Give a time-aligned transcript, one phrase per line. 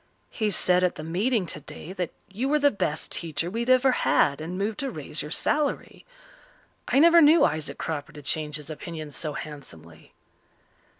[0.31, 3.91] "He said at the meeting today that you were the best teacher we had ever
[3.91, 6.07] had and moved to raise your salary.
[6.87, 10.15] I never knew Isaac Cropper to change his opinions so handsomely."